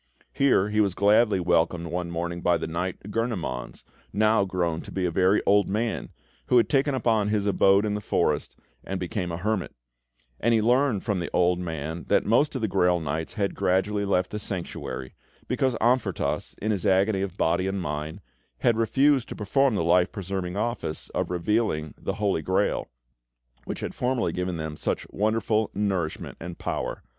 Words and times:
Here 0.33 0.69
he 0.69 0.81
was 0.81 0.95
gladly 0.95 1.39
welcomed 1.39 1.85
one 1.85 2.09
morning 2.09 2.41
by 2.41 2.57
the 2.57 2.65
knight, 2.65 3.11
Gurnemanz, 3.11 3.83
now 4.11 4.45
grown 4.45 4.81
to 4.81 4.91
be 4.91 5.05
a 5.05 5.11
very 5.11 5.43
old 5.45 5.69
man, 5.69 6.09
who 6.47 6.57
had 6.57 6.69
taken 6.69 6.95
up 6.95 7.05
his 7.27 7.45
abode 7.45 7.85
in 7.85 7.93
the 7.93 8.01
forest, 8.01 8.55
and 8.83 8.99
become 8.99 9.31
a 9.31 9.37
hermit; 9.37 9.75
and 10.39 10.55
he 10.55 10.59
learned 10.63 11.03
from 11.03 11.19
the 11.19 11.29
old 11.33 11.59
man 11.59 12.05
that 12.07 12.25
most 12.25 12.55
of 12.55 12.61
the 12.61 12.67
Grail 12.67 12.99
Knights 12.99 13.33
had 13.35 13.53
gradually 13.53 14.03
left 14.03 14.31
the 14.31 14.39
Sanctuary, 14.39 15.13
because 15.47 15.75
Amfortas, 15.79 16.55
in 16.59 16.71
his 16.71 16.83
agony 16.83 17.21
of 17.21 17.37
body 17.37 17.67
and 17.67 17.79
mind, 17.79 18.21
had 18.61 18.77
refused 18.77 19.29
to 19.29 19.35
perform 19.35 19.75
the 19.75 19.83
life 19.83 20.11
preserving 20.11 20.57
office 20.57 21.09
of 21.09 21.29
revealing 21.29 21.93
the 21.95 22.13
Holy 22.13 22.41
Grail, 22.41 22.87
which 23.65 23.81
had 23.81 23.93
formerly 23.93 24.31
given 24.33 24.57
them 24.57 24.77
such 24.77 25.05
wonderful 25.11 25.69
nourishment 25.75 26.37
and 26.39 26.57
power. 26.57 27.03